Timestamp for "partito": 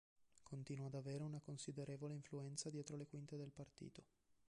3.51-4.03